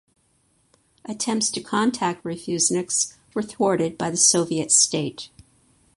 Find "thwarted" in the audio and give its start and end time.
3.43-3.99